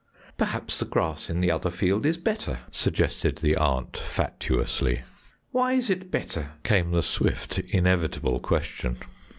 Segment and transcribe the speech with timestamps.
[0.35, 5.03] "Perhaps the grass in the other field is better," suggested the aunt fatuously.
[5.51, 8.97] "Why is it better?" came the swift, inevitable question.